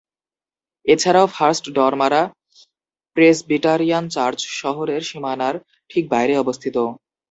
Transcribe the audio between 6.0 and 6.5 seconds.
বাইরে